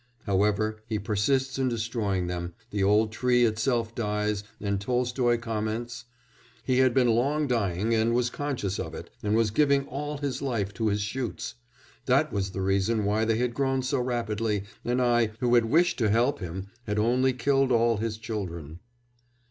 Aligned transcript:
However 0.23 0.81
he 0.87 0.97
persists 0.97 1.59
in 1.59 1.69
destroying 1.69 2.25
them; 2.25 2.55
the 2.71 2.83
old 2.83 3.11
tree 3.11 3.45
itself 3.45 3.93
dies 3.93 4.43
and 4.59 4.81
Tolstoy 4.81 5.37
comments: 5.37 6.05
"He 6.63 6.79
had 6.79 6.91
been 6.91 7.09
long 7.09 7.45
dying, 7.45 7.93
and 7.93 8.15
was 8.15 8.31
conscious 8.31 8.79
of 8.79 8.95
it, 8.95 9.11
and 9.21 9.35
was 9.35 9.51
giving 9.51 9.85
all 9.85 10.17
his 10.17 10.41
life 10.41 10.73
to 10.73 10.87
his 10.87 11.01
shoots. 11.01 11.53
That 12.07 12.33
was 12.33 12.49
the 12.49 12.61
reason 12.61 13.05
why 13.05 13.25
they 13.25 13.37
had 13.37 13.53
grown 13.53 13.83
so 13.83 13.99
rapidly, 14.01 14.63
and 14.83 14.99
I, 14.99 15.33
who 15.39 15.53
had 15.53 15.65
wished 15.65 15.99
to 15.99 16.09
help 16.09 16.39
him, 16.39 16.69
had 16.87 16.97
only 16.97 17.31
killed 17.31 17.71
all 17.71 17.97
his 17.97 18.17
children." 18.17 18.79